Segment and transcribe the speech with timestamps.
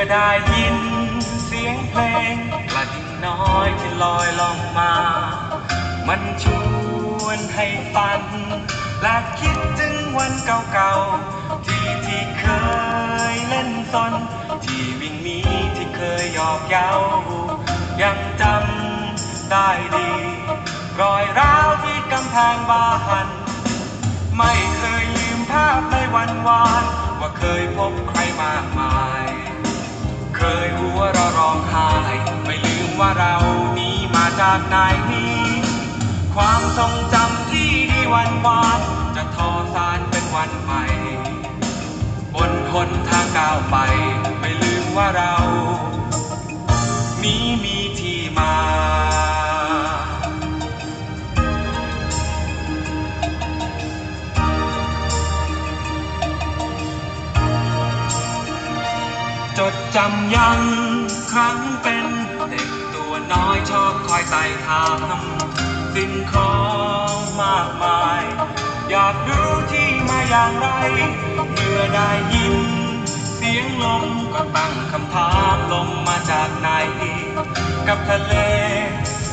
[0.00, 0.78] อได้ยิน
[1.44, 2.00] เสียงเพล
[2.32, 2.34] ง
[2.70, 4.92] กระดิ่งน้อยที่ลอยลงมา
[6.08, 6.44] มันช
[7.22, 8.22] วนให้ฝัน
[9.02, 10.32] และคิดถึงวัน
[10.72, 12.46] เก่าๆ ที่ที่เค
[13.32, 14.12] ยเล่นซน
[14.64, 15.38] ที่วิ่งหนี
[15.76, 16.90] ที่เคยหยอกเย้า
[18.02, 20.10] ยังจำได้ดี
[21.00, 22.90] รอยร้าวที่กำแพงบ้า
[23.24, 23.26] น
[24.38, 26.84] ไม่เคยลืมภาพในวันวาน
[27.20, 29.39] ว่าเคยพบใครมากมาย
[30.42, 31.90] เคยหัวเราร้องไห้
[32.44, 33.36] ไม่ลืมว่าเรา
[33.78, 34.78] นี้มาจากไหน
[36.34, 38.80] ความทรงจำที่ดีวันวาน
[39.16, 40.84] จะทอสานเป็นวันใหม่
[42.34, 43.76] บนคนทางก้าวไป
[44.40, 45.36] ไม่ลืมว่าเรา
[47.22, 60.60] นี้มีำยัง
[61.32, 62.06] ครั้งเป็น
[62.50, 64.86] เด็กตัวน้อยชอบคอยไต่ถา
[65.18, 65.20] ม
[65.94, 66.54] สิ่งขอ
[67.14, 68.22] งมากมาย
[68.90, 70.68] อยากรู้ที่มาอย่างไร
[71.52, 72.56] เมื่อได้ยิน
[73.36, 74.04] เสียงลม
[74.34, 76.68] ก็ตั้งคำถามลมมาจากไหน
[77.88, 78.34] กับทะเล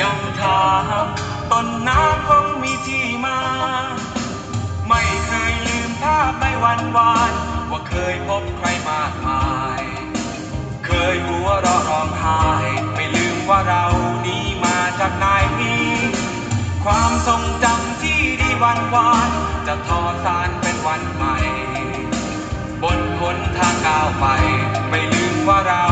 [0.00, 0.66] ยังถา
[1.04, 1.06] ม
[1.52, 3.38] ต้นน้ำคงมีที่มา
[4.88, 7.32] ไม่เคยลืมภาพในวันวาน
[7.70, 9.71] ว่าเคยพบใครมากมาย
[11.14, 12.42] ยหัวเราะร้องไห้
[12.94, 13.86] ไม่ลืมว่าเรา
[14.26, 15.26] นี้มาจากไหน
[16.84, 19.30] ความทรงจำที่ดีวันวาน
[19.66, 21.36] จะทอสานเป็นวันใหม่
[22.82, 24.26] บนหนทางก้าวไป
[24.90, 25.86] ไม่ลืมว่าเรา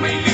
[0.00, 0.27] ไ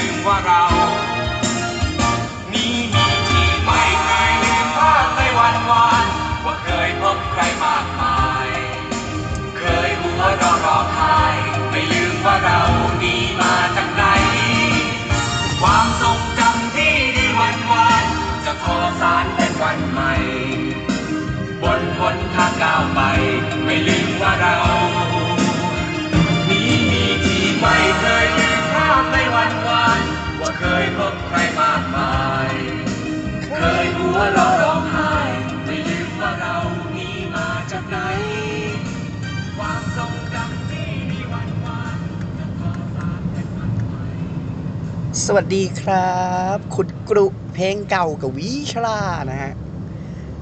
[45.28, 46.14] สวัสดีครั
[46.56, 49.00] บขุดกรุเพลงเก่ากับวิชลา
[49.30, 49.52] นะฮะ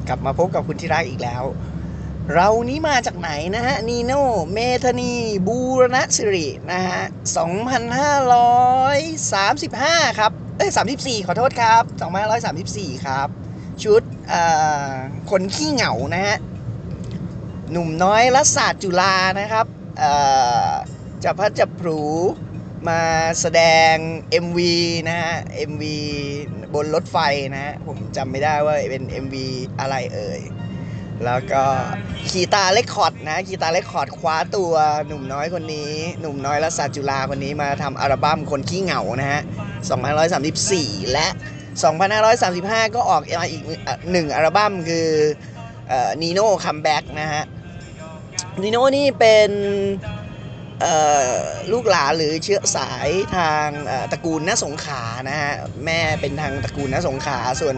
[0.08, 1.44] กลับมาพบกับคุณที่รักอีกแล้ว
[2.32, 5.12] เรานี้มาจากไหนนะฮะ นีโน่เมธานี
[5.46, 7.02] บูรณสิรินะฮะ
[10.12, 11.82] 2535 ครับ เอ้ย 34 ขอโทษครับ
[12.44, 13.28] 2534 ครับ
[13.82, 14.42] ชุดเอ่
[14.90, 14.92] อ
[15.30, 16.36] คนขี้เหงานะฮะ
[17.70, 19.66] หนุ่มน้อยรัศาสตร์จุฬานะครับ
[19.98, 20.12] เอ่
[20.68, 20.70] อ
[21.24, 22.00] จะพัดจะผู
[22.88, 23.02] มา
[23.40, 23.62] แสด
[23.92, 23.94] ง
[24.44, 24.58] MV
[25.08, 25.34] นะฮะ
[25.70, 25.84] MV
[26.74, 27.18] บนรถไฟ
[27.52, 29.34] นะฮะ ผมจำไม่ได้ว่าเป็น MV
[29.80, 30.40] อะไรเอ่ย
[31.24, 31.62] แล้วก็
[32.30, 34.72] ขีตาเรคคอร์ดนะขีตาเรคคอร์ดคว้าตัว
[35.06, 39.40] หนุ่มน้อยคนนี้ หนุ่มน้อยรัศาจุฬาคนนี้มาทำอัลบั้มคนขี้เหงานะฮะ
[40.26, 41.26] 2534 และ
[42.10, 43.62] 2535 ก็ออกมาอีก
[44.10, 45.08] หนึ่งอัลบั้มคือ
[46.22, 47.42] นีโน่คัมแบ็กนะฮะ
[48.62, 49.50] นีโน่นี่เป็น
[51.72, 53.68] ลูกหลานหรือเชื้อสายทาง
[54.12, 55.52] ตระกูลน้าสงขานะฮะ
[55.84, 57.76] แม่เป็นทางตระกูลน้าสงขาส่วน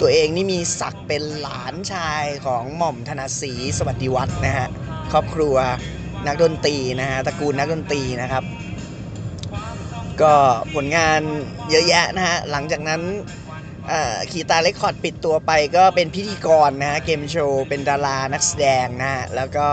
[0.00, 4.66] ตัวเองนี่มีศักดิ์เป็นหลานชายของหม่อมธนศรีสวัสดิวัฒนะฮะ
[5.12, 5.56] ครอบครัว
[6.26, 8.44] นักดนตรีนะฮะตระกูลนักดนตรีนะครับ
[10.22, 10.34] ก็
[10.74, 11.20] ผลงาน
[11.70, 13.02] เยอะแยะนะฮะหลังจากนั้น
[14.30, 19.68] คีตาเรคคอร์ดปิดตัวไปก็เป็นพิธีกรนะฮะเกมโชว์เป็นดารานักแสดงนะฮะแล้วก็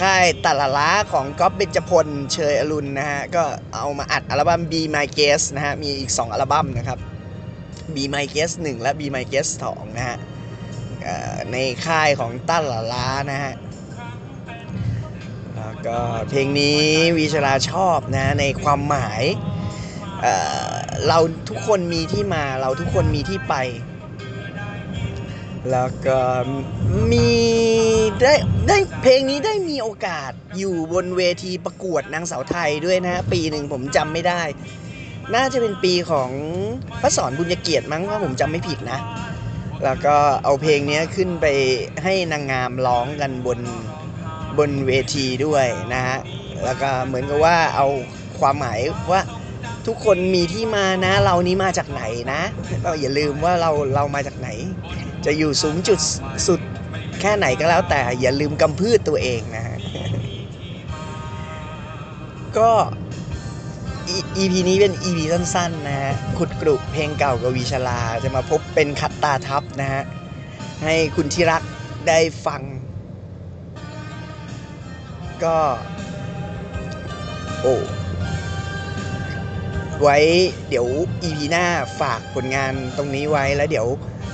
[0.00, 3.44] ค่ายตัลล้าของก๊อฟเบญจพลเชยอรุณนะฮะ ก็
[3.74, 6.98] เอามาอัดอัลบั้ม Be My Guest นะฮะ มีอีก 2 อัลบั้มนะครับ
[7.94, 10.18] Be My Guest 1 และ Be My Guest 2 นะฮะ
[11.52, 11.56] ใน
[11.86, 13.54] ค่ายของตัลล้านะฮะ
[15.56, 15.98] แล้วก็
[16.28, 16.82] เพลงนี้
[17.16, 19.22] วีชราชอบนะในความหมาย
[20.22, 21.18] เเรา
[21.48, 23.54] ทุกคนมีที่มาเราทุกคนมีที่ไป
[25.70, 26.18] แล้วก็
[27.12, 27.28] มี
[28.20, 28.34] ได้
[28.68, 34.42] ได้เพลงนี้ได้มีโอกาสอยู่บนเวทีประกวดนางสาวไทยด้วยนะ ปีหนึ่งผมจำไม่ได้
[35.34, 36.30] น่าจะเป็นปีของ
[37.00, 39.00] พระสอนบุญญเกียรติมั้งถ้าผมจำไม่ผิดนะ
[39.84, 41.46] แล้วก็เอาเพลงนี้ขึ้นไป
[42.02, 43.58] ให้นางงามร้องกันบน
[44.58, 46.18] บนเวทีด้วยนะฮะ
[46.64, 47.86] แล้วก็เหมือนกับว่าเอา
[48.40, 48.80] ความหมาย
[49.12, 49.22] ว่า
[49.86, 52.40] ทุกคนมีที่มานะ เรานี้มาจากไหนนะ
[52.84, 54.48] เราอย่าลืมว่าเราเรามาจากไหน
[55.26, 55.98] จะอยู่สูงจุด
[56.48, 56.60] สุด
[57.20, 59.78] แค่ไหนก็แล้วแต่อย่าลืมกำพืชตัวเองนะฮะ
[62.58, 62.70] ก็
[64.16, 70.02] E- EP นี้เป็น EP สั้นๆนะฮะ ขุดกรุเพลงเก่ากวีชลาจะมาพบเป็นคัตตาทับนะฮะ
[70.82, 71.62] ให้คุณที่รัก
[72.08, 72.62] ได้ฟัง
[75.44, 75.58] ก็
[77.62, 77.76] โอ้
[80.02, 80.18] ไว้
[80.68, 80.86] เดี๋ยว
[81.22, 81.66] EP หน้า
[82.00, 83.86] ฝากผลงานตรงนี้ไว้แล้วเดี๋ยว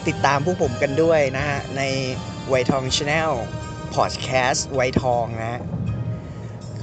[0.08, 1.82] ติดตามพวกผมกันด้วยนะฮะ ใน
[2.48, 3.30] ไวทองชาแนล
[3.94, 5.60] พอดแคสต์ไวทองนะ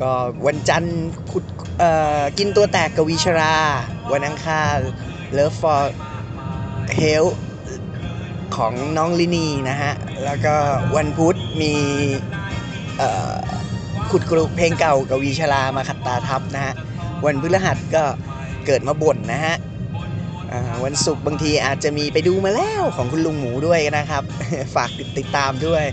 [0.01, 0.12] ก็
[0.45, 1.00] วันจันทร์
[1.31, 1.45] ขุด
[1.80, 3.56] เอ่อกินตัวแตกกวิชรา
[4.13, 4.77] วันอังคาร
[5.38, 5.81] Love for
[7.00, 7.33] Health
[8.56, 9.94] ของน้องลินีนะฮะ
[10.24, 10.56] แล้วก็
[10.95, 11.74] วันพุธมี
[14.12, 16.74] ขุดกรุเพลงเก่ากวีชรามาขัดตาทับนะฮะ
[17.25, 18.04] วันพฤหัสก็
[18.66, 19.56] เกิดมาบ่นนะฮะ
[20.86, 24.24] วันศุกร์บางทีอาจจะมีไปดูมาแล้วของคุณลุงหมูด้วยนะครับ
[24.75, 25.83] ฝากติดตามด้วย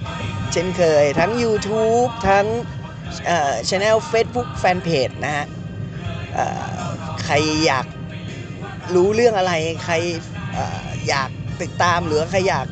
[0.52, 2.46] เช่นเคยทั้ง YouTube ทั้ง
[3.26, 5.46] เอ่อ channel Facebook Fanpage นะฮะ
[7.24, 7.34] ใคร
[7.66, 7.86] อยาก
[8.94, 9.52] รู้เรื่องอะไร
[9.84, 9.94] ใคร
[10.56, 10.58] อ
[11.08, 11.30] อยาก
[11.62, 12.66] ติดตามหรือใครอยาก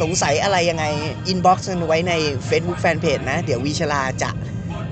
[0.00, 0.84] สงสัยอะไรยังไง
[1.32, 2.12] inbox กันไว้ใน
[2.48, 4.30] Facebook Fanpage นะ เดี๋ยววิชลาจะ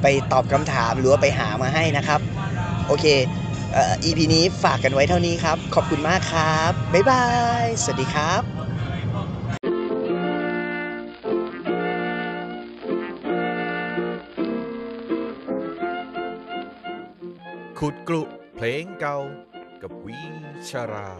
[0.02, 2.20] ไปตอบคำถามหรือว่าไปหามาให้นะครับ
[2.86, 3.06] โอเค
[3.76, 7.24] อ่อ EP นี้ฝากกันไว้เท่านี้ครับ ขอบคุณมากครับ บ๊ายบา
[7.62, 8.42] ย สวัสดีครับ
[17.78, 18.22] ขุดกลุ
[18.54, 19.18] เพลงเก่า
[19.82, 20.20] กับวี
[20.70, 21.10] ชรา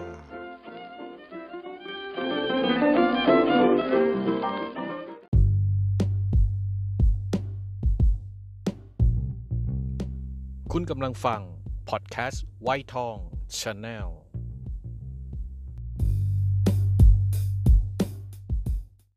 [10.72, 11.40] คุณกำลังฟัง
[11.90, 13.16] พอดแคสต์ไวทอง
[13.58, 14.08] ชาแนล